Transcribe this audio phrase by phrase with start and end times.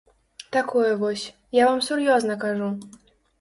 [0.55, 1.25] Такое вось,
[1.59, 2.73] я вам сур'ёзна кажу.